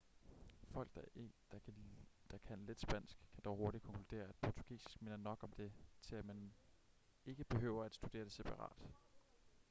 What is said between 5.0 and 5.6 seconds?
minder nok om